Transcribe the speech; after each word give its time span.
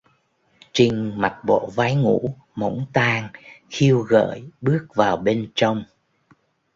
Trinh 0.73 1.13
mặc 1.17 1.41
bộ 1.45 1.69
váy 1.75 1.95
ngủ 1.95 2.35
mỏng 2.55 2.85
tang 2.93 3.27
khiêu 3.69 3.99
gợi 3.99 4.43
bước 4.61 4.87
vào 4.95 5.17
bên 5.17 5.51
trong 5.55 5.83